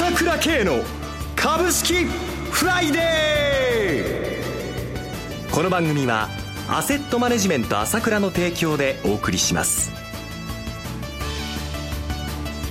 [0.00, 0.78] 朝倉慶の
[1.36, 5.54] 株式フライデー。
[5.54, 6.30] この番組は
[6.70, 9.90] アセットマネジメント朝倉の提供でお送りします。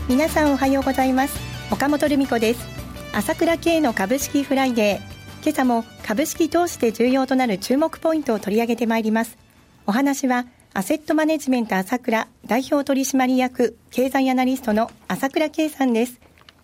[0.10, 1.40] 皆さんおはようございます。
[1.72, 2.66] 岡本留美子です。
[3.14, 5.44] 朝倉慶の株式フライデー。
[5.44, 9.38] 今朝も株式投資で重要となる注目ポイントを取り上げてまいります。
[9.86, 16.20] お話はアセットマネジメント朝倉代表取締役経済アナリストの朝倉慶さんです。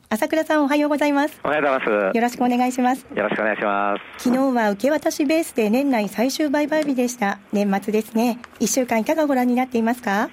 [0.07, 1.39] 朝倉さんおはようございます。
[1.43, 2.15] おはようございます。
[2.15, 3.05] よろしくお願いします。
[3.15, 4.23] よろしくお願いします。
[4.23, 7.39] 昨日は受け渡しベースで年内最終売買日でした。
[7.51, 8.37] 年末ですね。
[8.59, 10.29] 1週間いかがご覧になっていますか？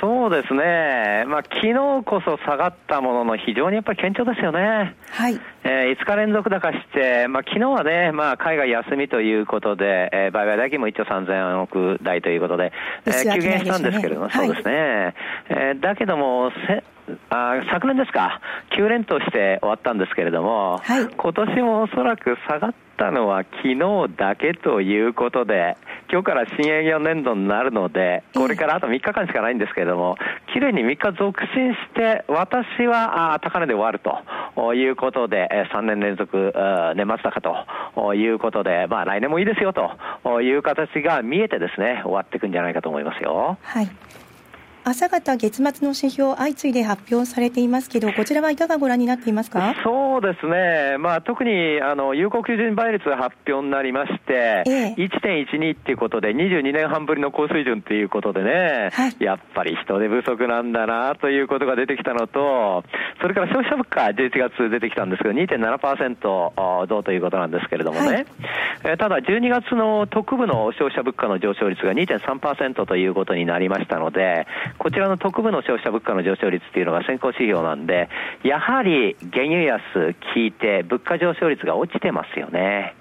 [0.00, 4.94] そうですね、まあ昨日こそ下がったものの、非常にやっぱり堅調ですよね。
[5.10, 5.40] はい。
[5.64, 12.72] えー、5日連続高して、まあ昨日はね、まあ海外休みということで、えー、売買代金も1兆3000億台ということで、
[13.06, 15.14] えー、急減したんですけれども、そうですね。
[15.48, 16.84] えー、だけども、せ
[17.30, 18.40] あ昨年ですか、
[18.76, 23.78] 9連投して終わったんですけれども、はい、今年もおそらく下がったのは昨日
[24.16, 25.76] だけということで、
[26.10, 30.16] 今日から新営業年度になるので、これからあと3日間しかないんですけれども、
[30.52, 36.52] きれいに3日続伸して、私はあ高値で終わるということで、3年連続
[36.96, 37.40] 年末高
[37.94, 43.58] ということで、まあ来年もいいですよという形が見えてですね、終わっていくんじゃないかと思いますよ。
[43.62, 43.88] はい
[44.88, 49.74] 朝方、月末の指標、相次いで発表されていますけど、こちらはいかがご覧になっていますか？
[49.82, 62.84] そうですね、まあ、特にあの有効求人倍率発表になりまして、ええ、1.12っていうことで、22年半ぶりの高水準ということでね、はい、やっぱり人手不足なんだなということが出てきたのと、
[63.20, 68.26] それから消費者物価、11月出てきたんですけど、2.7%増ということなんですけれどもね、はい、
[68.84, 74.46] えただ、12月の特部の消費者物価の上昇率が2.3%ということになりましたので、
[74.78, 78.08] こちらの特部の消費者物価の上昇率っていうのが先行指標なんで、
[78.42, 79.82] やはり原油安
[80.34, 82.94] 効いて物価上昇率が落ちてますよね。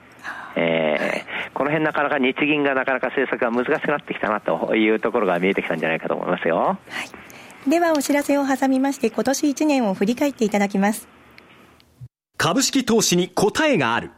[0.55, 6.57] えー、この辺なかなか日銀がなかなか政策が難しくなってきたなというところが見えてきたんじゃないかと思いますよ。
[6.57, 6.77] は
[7.67, 11.07] い、ではお知らせを挟みまして今年1年を振り返っていただきます。
[12.37, 14.11] 株式投資に答えがある。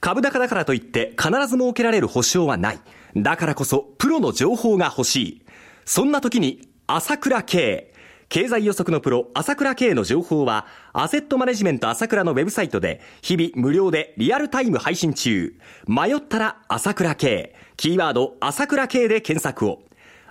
[0.00, 2.78] 株高だからといって必ず設けられる保証はない。
[3.16, 5.42] だからこそプロの情報が欲しい。
[5.84, 7.92] そんな時に朝倉慶。
[8.28, 15.52] 経済予測のプロ、朝倉慶の情報は、アセットマネジメント朝倉のウェブサイトで、日々無料でリアルタイム配信中。
[15.88, 17.56] 迷ったら朝倉慶。
[17.76, 19.82] キーワード、朝倉慶で検索を。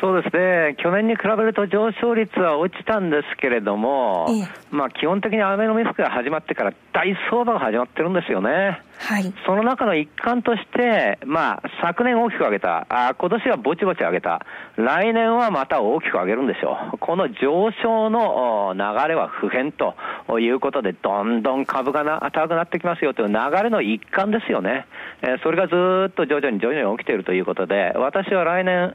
[0.00, 8.80] そうですね、去年に比べると上昇率は落ちたんですけれども、ええ、まあ基本的にアベノミスクが始まってから大相場が始まってるんですよね。
[8.98, 9.32] はい。
[9.46, 14.44] その中の一環として、まあ昨年大きく上げた、あ今年はぼちぼち上げた、
[14.76, 16.98] 来年はまた大きく上げるんでしょう。
[16.98, 19.94] この上昇の流れは不変と
[20.38, 24.86] いうことで、どんどん株がな高くなってきますよという流れの一環ですよね。
[25.22, 25.74] えー、それがず
[26.10, 28.94] っと徐々に徐々に起きているということで、私は来年、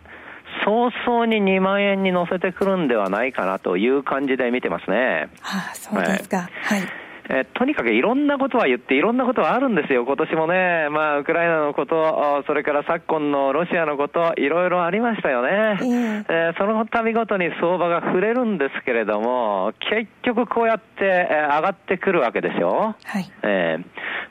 [0.66, 5.30] 早々に2万円に乗せてくるんではないかなという感じで見てますね。
[5.42, 6.50] はあ、そうですか。
[6.62, 22.96] はい、はいえとにかくいろんなことは言って、いろんなことはあるんですよ、今年もね、まあ、ウクライナのこと、それから昨今のロシアのこと、いろいろありましたよね、えー、えー、その度ごとに相場が触れるんですけれども、結局こうやって、え上がってくるわけでしょ。
[23.04, 23.84] はい、えー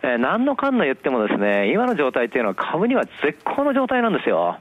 [0.02, 4.58] えー、何のかんの言ってもですね、今の状態っていうのは株には絶好の状態なんですよ。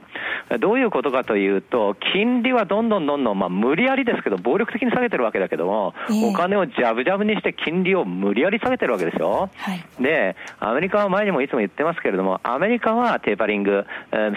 [0.60, 9.50] どういうことかというと、金利はどんどんどんどん、まあ無理やりですけど、暴力的に下げてるわけだけども、えー、お金をジャブジャブにして金利を無理やり下げてるわけですよ。
[9.56, 13.86] はい、で、アメリカは前にもいつも言ってますけれども、アメリカはテーパリング、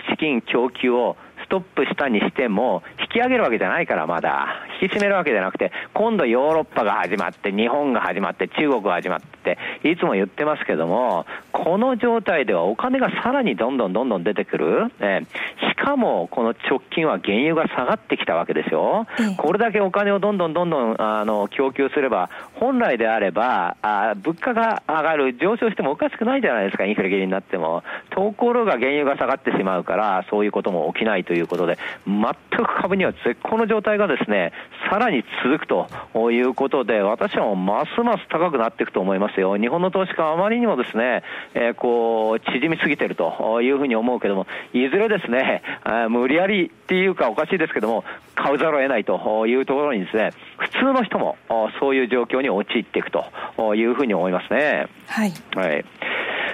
[0.10, 4.48] 資金供給をストップしたにしても、引き上げるわけじゃないから、まだ。
[4.82, 14.92] 引き締めるわけじゃなくて、今度ヨーロッパが始まって、日本が始まって、中国が始まって、いつも言ってますけども、この状態ではお金がさらにどんどんどんどん出てくる。
[15.00, 15.22] え
[15.70, 19.08] しかも、この直近は原油が下がってきたわけですよ。
[19.38, 27.84] これだけお金をどんどんどんどんあの供給すれば、本来であればあ、物価が上がる、上昇してもおかしくないじゃないですか、インフレ気味になっても。
[28.10, 32.34] ところが原油が下がってしまうから、そういうことも起きないということで、全
[32.66, 34.52] く株には絶好の状態がですね、
[34.90, 35.88] さらに続くと
[36.32, 39.58] いうことで、私はますます高くなっていくと思いますよ。
[39.58, 41.24] 日本の投資家はあまりにもですね、
[41.54, 45.62] えー、こう、縮みすぎてるというふうに思うけども、いずれですね、
[46.10, 48.04] 無理やりっていうかおかしいですけども、
[48.36, 51.38] 買うざるを得ないというところにですね、普通の人も
[51.80, 54.88] そういう状況に陥っていくというふうに思いますね。
[55.08, 55.34] はい。
[55.56, 55.86] はい。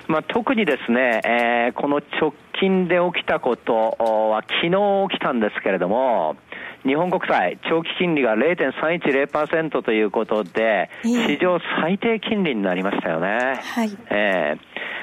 [0.07, 6.37] まあ、特にですね、えー、この直近で起きたことは昨日起きたんですけれども、
[6.85, 13.59] 日本国債、長期金利が0.310%ということで、史上最低金利になりましたよね。
[13.61, 13.97] はい。
[14.11, 14.59] えー、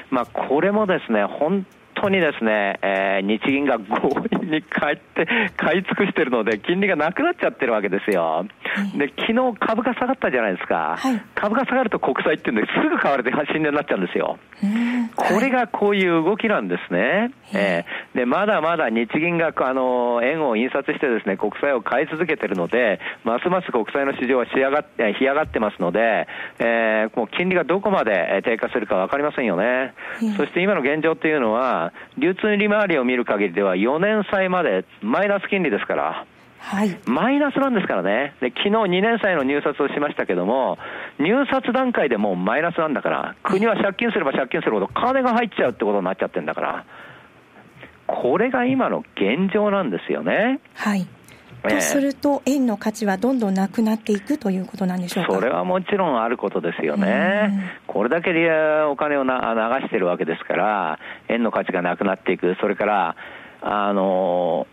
[0.09, 1.65] まあ、これもですね、本
[2.01, 4.09] 当にですね、えー、日銀が強
[4.41, 5.27] 引に買って、
[5.57, 8.45] 買い尽くしてるので、金利がなくなっちゃってるわけですよ。
[8.97, 10.95] で、昨日株価下がったじゃないですか。
[10.97, 14.37] はい、株価下がると国債っていうんですぐ買われて死んでになっちゃうんですよ。
[15.19, 17.31] これがこういう動きなんですね。
[17.53, 26.27] えー、で、まだまだ日銀が、あの、円を印刷してですね、国債を買い続けてるので、ますます国債の市場は仕上がって、干上がってますので、
[26.59, 29.93] えー、もう金利がどこまで低下するかわかりませんよね。
[30.37, 36.25] そして今の現状っていうのは、流通利回りを見る限りでは4年債までマイナス金利ですから、
[36.61, 38.33] はい、マイナスなんですからね。
[38.41, 40.77] で、昨日2年債の入札をしましたけども、
[41.17, 46.85] 入札段階でもうマイナスなんだから、国は借金すれば借金するほど金が入っちゃうってことになっちゃってるんだから、
[48.07, 50.59] これが今の現状なんですよね。
[50.75, 51.07] はい。
[51.61, 55.33] とすると、円の価値はどんどんなくなっていくということなんでしょうか？
[55.33, 58.31] それはもちろんあることですよね、これだけ
[58.89, 63.15] お金をな流してるわけですから、円の価値がなくなっていく、それから、
[63.61, 64.67] あの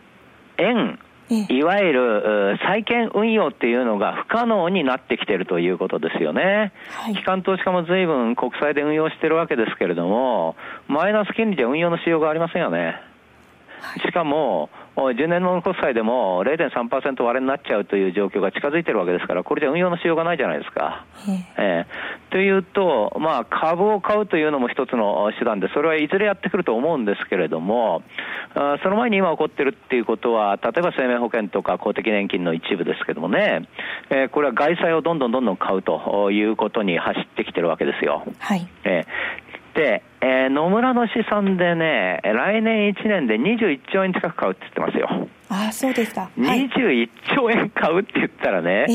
[0.58, 6.72] 円、いわゆる債券運用っていうのが不可能になってきているということですよね。
[6.90, 10.56] はい、機関投資家も随分国債で運用してるわけですけれども、
[10.86, 13.00] マイナス金利で運用のしようがありませんよね。
[14.04, 21.04] しかも、10年の国債でも0.3%割れになっちゃうという状況が近づいてるわけですから、これじゃ運用のしようがないじゃないですか。
[21.58, 28.02] えー、というと、まあ、株を買うというのも一つの手段で、それはいずれやってくると思うんですけれども、
[28.54, 33.68] あその前に今起こってるっていうことは、例えば生命保険とか公的年金の一部ですけどもね、
[34.08, 38.24] えー、これは外債をどんどんどんどん買うということに走ってきてるわけですよ。
[38.38, 38.66] はい。
[38.84, 39.46] えー
[39.76, 45.28] で、えー、野村の資産でね、来年1年で21兆円近く買うって言ってますよ。
[45.48, 46.28] ああ、そうですか。
[46.36, 48.86] 21兆円買うって言ったらね、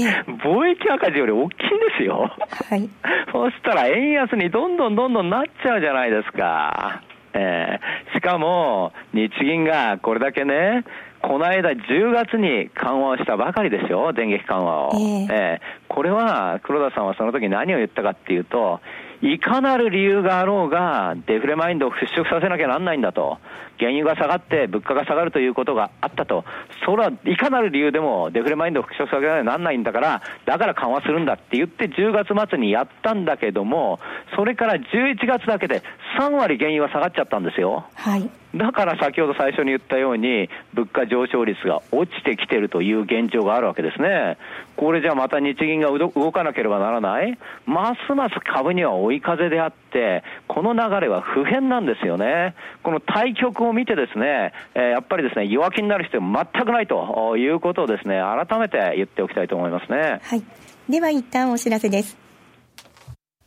[0.44, 2.30] 貿易赤字より大きいんですよ。
[2.70, 2.90] はい。
[3.32, 7.02] そしたら円安にどんどんどんどんなっちゃうじゃないですか。
[7.34, 10.84] えー、しかも、日銀がこれだけね、
[11.22, 14.92] この間10月に緩和をしたばかりですよ、電撃緩和を。
[14.96, 18.82] えー、えー、これは黒田さんはその時何を言ったかっていうと、
[19.22, 23.38] いかなる理由があろうが、デフレマインドを払拭させなきゃなんないんだと。
[23.82, 26.46] 原油が下がって物価が下がるということがあったと。
[26.86, 34.00] それはいかなる理由でもデフレマインドを払拭させなきゃなんないんだから、だから緩和するんだって言って10月末にやったんだけども、
[34.36, 35.82] それから11月だけで
[36.20, 37.86] 3割原油は下がっちゃったんですよ。
[37.96, 38.30] はい。
[38.54, 44.38] だから先ほど最初に言ったように、物価上昇率が落ちてきてるという現状があるわけですね。
[44.76, 47.38] これじゃまた日銀が動かなければならない？
[47.66, 49.81] ますます株には追い風であって、
[50.48, 52.56] この流れは不変なんですよね。
[52.84, 60.20] この対局を見てですね、えー、やっぱりですね、弱気になる必要全くないということをですね、改めて言っておきたいと思いますね。
[60.24, 60.44] はい。
[60.90, 62.18] では一旦お知らせです。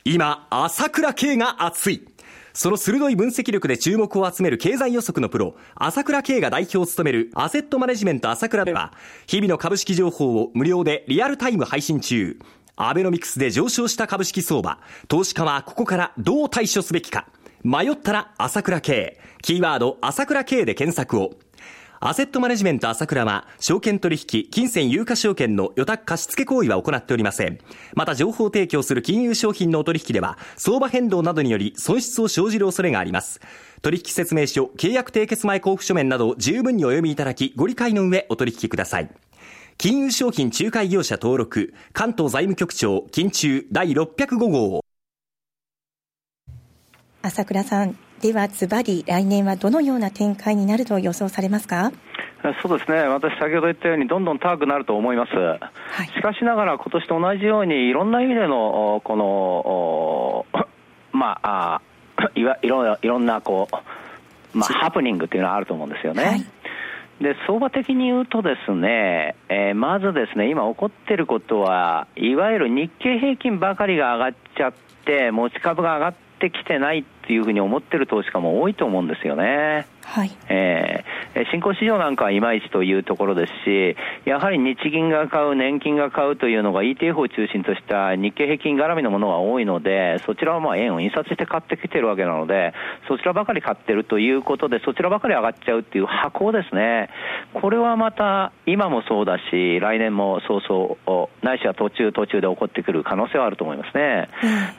[0.04, 2.06] 今、朝倉慶が熱い。
[2.56, 8.92] その鋭い分析力で注目を集める経済予測のプロ、朝倉慶が代表を務めるアセットマネジメント朝倉では、
[9.26, 12.38] 日々の株式情報を無料でリアルタイム配信中。
[12.76, 14.78] アベノミクスで上昇した株式相場、
[15.08, 17.26] 投資家はここからどう対処すべきか。
[17.62, 19.18] 迷ったら朝倉慶。
[19.42, 21.34] キーワード朝倉慶で検索を。
[22.00, 27.58] アセットマネジメント朝倉は、証券取引、金銭有価証券の予託貸付行為は行っておりません。
[27.94, 33.40] また、情報提供する金融商品のお取引では、相場変動などにより損失を生じる恐れがあります。
[33.80, 39.10] 取引説明書、契約締結前交付書面など十分にお読みいただき、ご理解の上お取引ください。
[39.76, 44.84] 金融商品仲介業者登録、関東財務局長、金中第605号。
[47.22, 51.92] 朝倉さん、ではズバリ来年はどのような展開になると予想されますか？
[52.62, 55.58] そうですね、私、先ほど言ったように、どんどん高くなると思います、は
[56.04, 60.46] い、しかしながら、今年と同じように、いろんな意味での、この、
[61.12, 61.80] まあ、
[62.34, 63.68] いわいろいろんなこ
[64.54, 66.24] う、まあ、ハプニングっていうのはあると思うんですよね。
[66.24, 66.44] はい
[67.20, 74.72] で相場的に言うと、ですね、えー、まずですね今起こっていることは、いわゆる日経平均ばかりが上がっちゃっ
[75.04, 79.86] て、持ち株が上がってきてないっていうふうに思ってる投資家も多いと思うんですよね。
[80.04, 80.30] はい。
[80.48, 92.74] えー、新興市場なんかはいまいちというところですし、やはり日銀が買う、年金が買うというのが ETF を中心とした日経平均絡みのものが多いので、そちらはまあ円を印刷して買ってきてるわけなので、
[93.08, 97.08] そちらばかり買ってるということで、そちらばかり上がっちゃうっていう箱ですね。
[97.54, 104.28] これはまた今もそうだし、来年もそうそう、ないしは途中途中で起こってくる可能性はあると思いますね。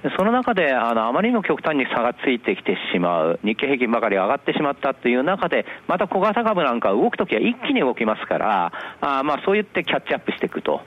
[0.03, 10.81] うん、その中で、あの、あまりにも極端に差がついてきてしまう、日経平均ばかり上がってしまったという中で、また小型株なんか動くときは一気に動きますから、あまあそう言ってキャッチアップしていくと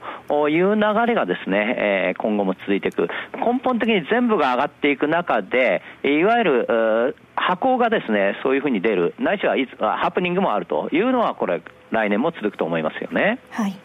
[0.49, 3.07] いう流れがですね、えー、今後も続いていく。
[3.33, 13.39] 根本的に全部が上がっていく中で、いわゆる、箱がですね、そういうふうに出る、ないしはいつハプニングもあるというのは、これ、来年も続くと思いますよね。
[13.51, 13.75] はい。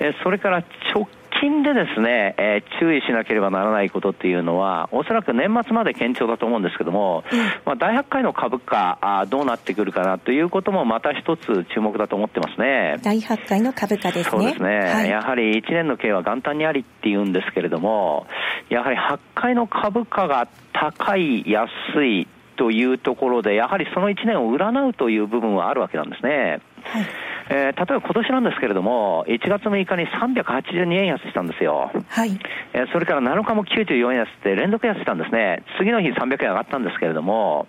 [0.00, 1.06] えそれから直
[1.40, 12.98] 近でですね、えー、注意しなければならないことっていうのは、おそらく年末まで堅調だと思うんですけども、うん、まあ、第8回の株価あ、どうなってくるかなということもまた一つ注目だと思ってますね。
[13.02, 14.30] 第8回の株価ですね。
[14.30, 14.68] そうですね。
[14.68, 18.26] はい、やはり1年の経は元旦にありっていうんですけれども、
[18.68, 21.68] やはり8回の株価が高い、安
[22.04, 26.60] い、というところで、やはりその1年を占うという部分はあるわけなんですね。
[26.82, 31.90] はいえー、例えば今年なんですけれども、1月6日に382円安したんですよ。
[32.08, 32.38] はい。
[32.72, 35.64] えー、それから7日も94円安って連続安したんですね。
[35.76, 37.66] 次の日300円上がったんですけれども、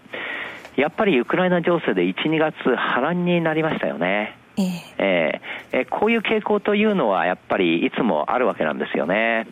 [0.76, 4.38] やっぱりウクライナ情勢で1、2月波乱になりましたよね。
[5.00, 9.48] えー、えー、こういう傾向というのはやっぱりいつもあるわけなんですよね。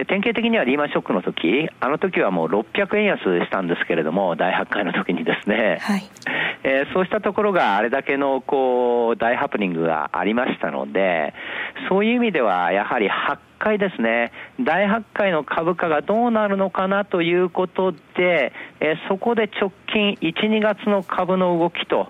[0.00, 6.10] で典型的にはリーマンショックの時あの時はもう600円安したんですけれども、第8回の時にですね、はい、
[6.64, 11.34] えー、そうしたところがあれだけのこう大ハプニングがありましたので、
[11.90, 22.08] そういう意味ではやはり8回ですね、第8回の株価がどうなるのかなということで、えー、そこで直近1、2月の株の動きと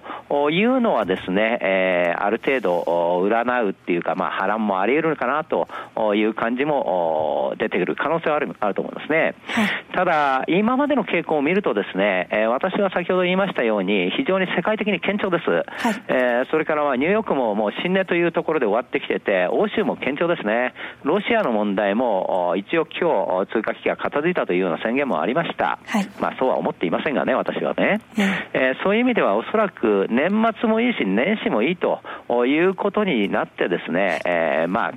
[0.51, 2.83] いうのはですね、えー、ある程度
[3.29, 5.69] 占うっていうか、まあ、波乱もあり得るかなと
[6.15, 9.35] いう感じも出てくる可能性はあるあると思いますね。
[9.49, 15.51] はい、ただ、今までの傾向を見るとですね、えー、私は先ほど言いましたように、非常に世界的に堅調です。
[15.51, 15.65] はい、
[16.09, 20.75] えー、それからはニューヨークももう新値というところで終わってきてて、欧州も堅調ですね。
[21.05, 25.79] ロシアの問題も一応今日通貨危機が片付いたというような宣言もありました。
[25.87, 28.01] はい、まあそうは思っていませんがね、私はね。
[28.17, 28.25] うん、
[28.61, 32.01] えー、そういう意味ではおそらく年末もいいし、年始もいいと
[32.47, 34.93] いうことになってですね、えー、まあ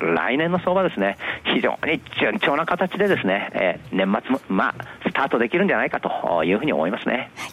[0.00, 7.30] 来年の相場ですね、非常に順調な形でですね、えー、年末も、まあ、スタートできるんじゃないかというふうに思いますね。
[7.36, 7.50] はい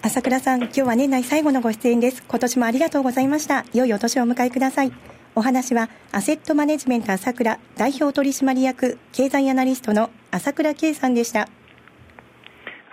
[0.00, 2.22] 朝倉さん、今日は年内最後のご出演です。
[2.22, 3.64] 今年もありがとうございました。
[3.74, 4.92] 良いお年をお迎えください。
[5.34, 11.48] お話は、アセットマネジメント朝倉代表取締役経済アナリストの朝倉圭さんでした。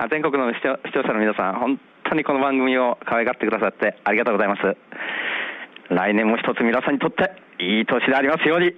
[0.10, 1.80] 全国の視聴者の皆さん、本
[2.10, 4.62] 当にこの番組を可愛がってくださってありがとうございます。
[5.90, 8.74] 来年も一つ皆さんにとっていい年でありますように、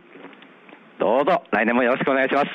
[1.00, 2.48] どうぞ来年もよろしくお願いします。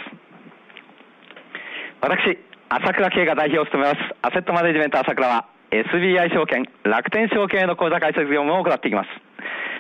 [2.01, 2.39] 私、
[2.69, 9.09] 朝倉慶が代表を務めます、アセットマネジメント朝倉は、SBI 証券、楽天証券への口座開設業務を行っていきます。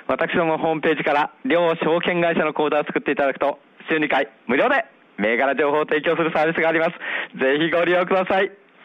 [0.08, 3.58] 私どもホームページから両証券会社の口座を作っていただくと、
[3.90, 4.84] 週2回無料で
[5.18, 6.90] 銘柄情報を提供するサービスがあります。
[7.38, 8.61] ぜひご利用ください。